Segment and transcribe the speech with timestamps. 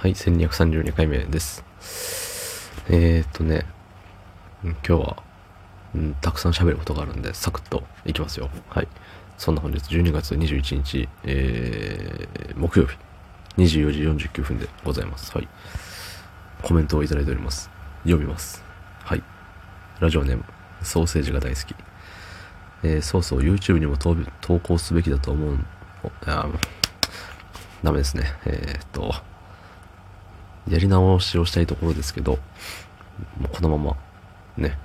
[0.00, 1.62] はい、1232回目です。
[2.88, 3.66] えー、っとね、
[4.64, 5.22] 今日は、
[5.94, 8.48] うん、たくさん喋ることがあるんで、サクッといきますよ。
[8.70, 8.88] はい。
[9.36, 12.96] そんな本日12月21日、えー、木曜日、
[13.58, 15.36] 24時49分でございます。
[15.36, 15.48] はい。
[16.62, 17.68] コメントをいただいております。
[18.04, 18.64] 読みます。
[19.04, 19.22] はい。
[20.00, 20.44] ラジオネーム、
[20.80, 21.74] ソーセージが大好き。
[22.84, 24.16] えー、そうそう、YouTube にも投
[24.60, 25.58] 稿すべきだと思う。
[26.24, 26.48] あ、
[27.84, 28.32] ダメですね。
[28.46, 29.28] えー、っと、
[30.70, 32.38] やり直しをしたいところですけど、も
[33.46, 33.96] うこのまま、
[34.56, 34.78] ね。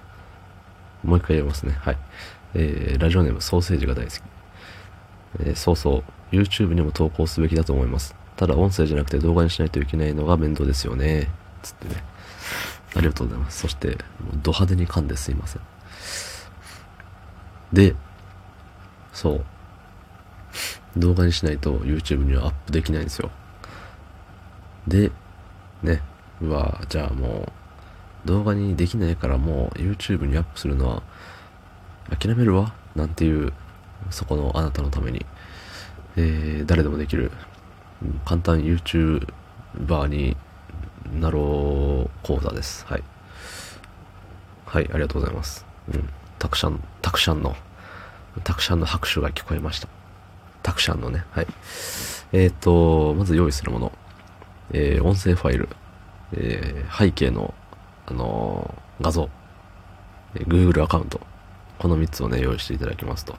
[1.03, 1.73] もう一回やりますね。
[1.73, 1.98] はい。
[2.55, 4.21] えー、ラジオネームソーセージが大好き。
[5.41, 8.16] えー、そうそう、YouTube にも投稿すべきだと思います。
[8.35, 11.30] ただ音声じゃなくて動画にしないといけないのが面倒ですよね。
[11.61, 12.03] つってね。
[12.95, 13.59] ありがとうございます。
[13.59, 13.97] そして、もう
[14.41, 15.61] ド派手に噛んですいません。
[17.72, 17.95] で、
[19.13, 19.45] そう。
[20.97, 23.30] 動画にしないと YouTube にはアップできないんですよ。
[24.88, 25.11] で、
[25.84, 26.02] ね、
[26.42, 27.52] うわ、じゃあも
[28.26, 31.04] う、動画にできないからもう YouTube にアップするのは
[32.09, 33.54] 諦めるわ、なんていう、
[34.09, 35.26] そこのあなたのために、
[36.16, 37.32] えー、誰でもできる、
[38.26, 40.38] 簡単 YouTuber に
[41.20, 42.86] なろう講座です。
[42.86, 43.04] はい。
[44.66, 45.66] はい、ありがとうございます。
[45.94, 46.10] うん。
[46.39, 47.56] たくさん、たくさんの、
[48.44, 49.88] たくさんの拍手が聞こえました。
[50.64, 51.48] たくさんのね、はい。
[52.34, 53.92] えっ、ー、と、まず用意するもの。
[54.71, 55.69] えー、音声ファイル、
[56.33, 57.53] えー、背景の、
[58.08, 59.30] あのー、画像、
[60.35, 61.21] えー、Google アカウント、
[61.77, 63.36] この3つをね、用意していただきますと。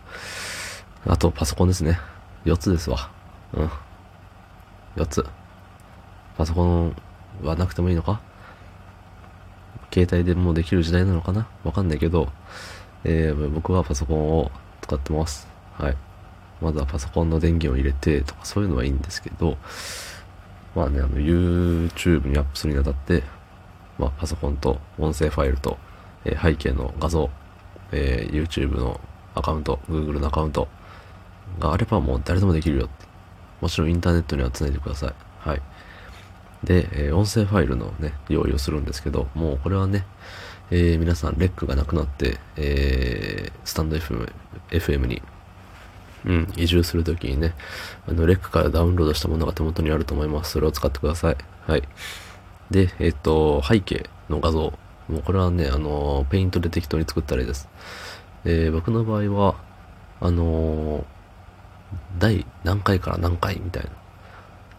[1.06, 1.98] あと、パソコンですね。
[2.44, 3.10] 4つですわ。
[3.52, 3.70] うん。
[4.97, 5.24] 4つ。
[6.36, 6.97] パソコン
[7.42, 8.20] はなくてもいいのか？
[9.92, 11.48] 携帯でもうできる時代なのかな？
[11.64, 12.30] わかんないけど、
[13.04, 14.50] えー、僕はパソコンを
[14.82, 15.48] 使ってます。
[15.78, 15.97] はい。
[16.60, 19.56] まずはパソコンの電源を入れてとかそういうのはいいんですけど、
[20.77, 23.22] まあね、あの、YouTube にアップするにあたって、
[23.98, 25.78] まあ、パソコンと音声ファイルと、
[26.27, 27.30] えー、背景の画像、
[27.92, 29.00] えー、YouTube の
[29.34, 30.69] アカウント、Google のアカウント
[31.59, 33.06] があればもう誰でもできるよって。
[33.62, 35.15] もちろんインターネットには繋いでください。
[35.38, 35.62] はい。
[36.62, 40.04] で、えー、音声ファイルのね、用意をするんですけど、もうこれはね、
[40.70, 44.31] えー、皆さんレックがなくなって、えー、スタンド FM,
[44.69, 45.22] FM に
[46.26, 47.54] うん、移住するときにね、
[48.09, 50.53] あの、レックからダウンロードしたものが手元にあると思います。
[50.53, 51.37] それを使ってください。
[51.66, 51.82] はい。
[52.70, 54.72] で、えっ、と、背景の画像。
[55.09, 57.69] もうこれはね、あの、ペイントで適当に作ったらいいです。
[58.44, 59.54] え、僕の場合は、
[60.19, 61.04] あの
[62.19, 63.91] 第何回から何回みたいな。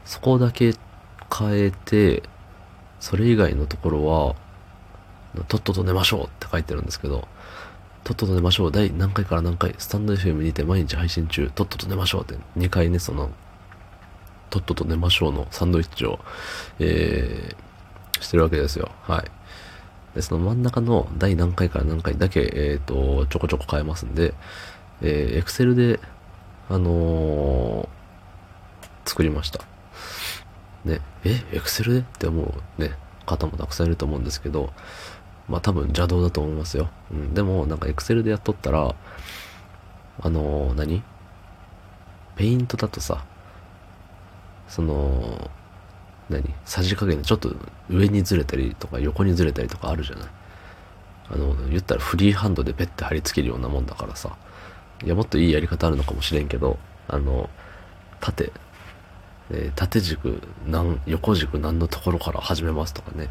[0.05, 0.73] そこだけ
[1.33, 2.23] 変えて、
[2.99, 4.35] それ以外のところは、
[5.47, 7.27] とっとと寝ましょうって書いてるんですけど、
[8.07, 8.71] とっとと寝ましょう。
[8.71, 13.31] 第何回から何回、スタンド FM にて毎日配信中、とっとと寝ましょうって、2回ね、その、
[14.49, 16.17] とっとと寝ましょうのサンドイッチを、
[16.79, 18.91] えー、してるわけですよ。
[19.01, 20.15] はい。
[20.15, 24.33] で、その真ん中の第何回から何回だけ、えっ、ー、と、ちょこちょこ変えますんで、
[25.01, 25.99] えー、Excel で、
[26.69, 29.59] あのー、作りました。
[30.85, 31.99] ね、え、Excel で？
[31.99, 32.41] って思
[32.77, 32.93] うね、
[33.25, 34.71] 方もたくさんいると思うんですけど、
[35.47, 36.89] まあ多分邪道だと思いますよ。
[37.11, 37.33] うん。
[37.33, 38.95] でも、なんか Excel でやっとったら、
[40.19, 41.03] あのー、何？
[42.35, 43.25] ペイントだとさ、
[44.67, 45.49] その、
[46.29, 46.53] 何？
[46.65, 47.55] さじ加減でちょっと
[47.89, 50.29] 上にずれたりとか横にずれたりとかあるじゃない？
[51.29, 54.35] あの、言ったらフリーハンドでペッて貼り付けるようなもんだからさ。
[55.03, 57.49] いや、もっといいやり方あるのかもしれんけど、あの、
[58.19, 58.51] 縦、
[59.51, 60.41] えー、縦軸、
[61.05, 63.29] 横軸何のところから始めますとかね。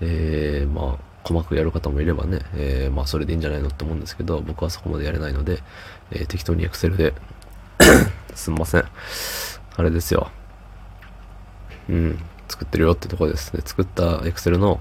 [0.00, 5.60] えー、まあ、細かくやる方もいればね、えー、まあそれでいいんじゃないのって思うんですけど、僕はそこまでやれないので、
[6.12, 7.14] えー、適当に Excel で
[8.34, 8.84] すんません。
[9.76, 10.30] あれですよ。
[11.88, 13.52] うん、作ってるよってとこです。
[13.52, 14.80] で、作った Excel の、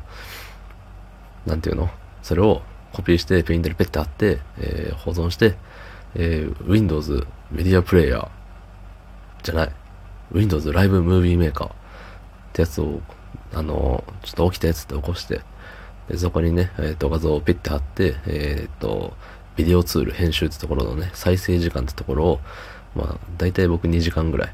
[1.48, 1.90] なんていうの？
[2.22, 2.62] それを
[2.94, 5.56] コピーしてペイントにペッて貼って、えー、保存して、
[6.14, 8.30] えー、Windows メディアプレイヤー
[9.42, 9.72] じゃない。
[10.32, 11.72] Windows ライブムービーメーカーっ
[12.54, 13.02] てやつを、
[13.54, 15.42] あのちょっと起きたやつって起こして、
[16.10, 19.14] で、そこにね、えっ、ー、と、画像をピッて貼って、えっ、ー、と、
[19.56, 22.40] ビデオツール編集ってところのね、再生時間ってところを、
[22.96, 24.54] まあ、大体僕2時間ぐらい。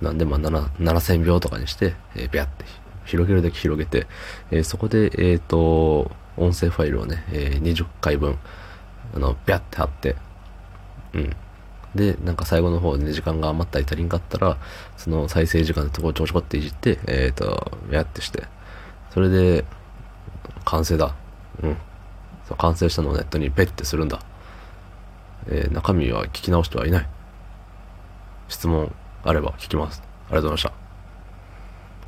[0.00, 2.64] なんで、まあ、7000秒とかにして、えー、ビャって
[3.04, 4.06] 広げるだけ広げて、
[4.50, 8.38] えー、そこで、えっ、ー、と、音声ファイルをね、えー、20回分、
[9.14, 10.16] あの、ビャって貼って、
[11.14, 11.36] うん。
[11.94, 14.58] で、なんか最後の方で、時間が余ったり足りんかったら、
[14.96, 18.44] その再生時間のところをちょこちょこっていじって、えっ、ー、と、ビャってして、
[19.12, 19.64] それで、
[20.68, 21.14] 完成だ。
[21.62, 21.76] うん。
[22.46, 24.20] そう完成したのをネットにペッてするんだ。
[25.48, 27.08] えー、中身は聞き直してはいない。
[28.48, 28.94] 質問
[29.24, 30.02] あれば聞きます。
[30.28, 30.87] ありがとうございました。